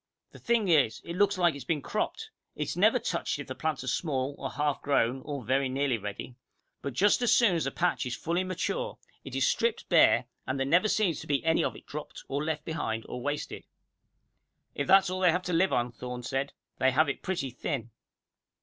[0.31, 2.31] The thing is, it looks like it's been cropped.
[2.55, 6.33] It's never touched if the plants are small, or half grown, or very nearly ready.
[6.81, 10.57] But just as soon as a patch is fully mature, it is stripped bare, and
[10.57, 13.67] there never seems to be any of it dropped, or left behind, or wasted."
[14.73, 17.91] "If that's all they have to live on," Thorne said, "they have it pretty thin!"